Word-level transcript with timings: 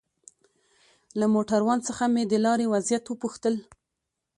له 1.19 1.25
موټروان 1.33 1.79
څخه 1.87 2.03
مې 2.13 2.23
د 2.27 2.33
لارې 2.45 2.65
وضعيت 2.73 3.03
وپوښتل. 3.07 3.55